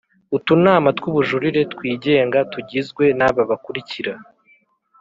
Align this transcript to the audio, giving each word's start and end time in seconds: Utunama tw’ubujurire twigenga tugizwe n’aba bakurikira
Utunama 0.37 0.89
tw’ubujurire 0.97 1.61
twigenga 1.73 2.39
tugizwe 2.51 3.03
n’aba 3.17 3.41
bakurikira 3.49 4.13